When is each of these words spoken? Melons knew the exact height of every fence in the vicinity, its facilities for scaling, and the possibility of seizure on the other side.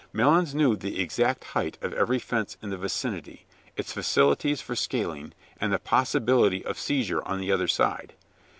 Melons 0.13 0.55
knew 0.55 0.75
the 0.75 0.99
exact 0.99 1.43
height 1.43 1.77
of 1.79 1.93
every 1.93 2.17
fence 2.17 2.57
in 2.59 2.71
the 2.71 2.77
vicinity, 2.79 3.45
its 3.77 3.93
facilities 3.93 4.59
for 4.59 4.75
scaling, 4.75 5.31
and 5.59 5.71
the 5.71 5.77
possibility 5.77 6.65
of 6.65 6.79
seizure 6.79 7.21
on 7.23 7.39
the 7.39 7.51
other 7.51 7.67
side. 7.67 8.13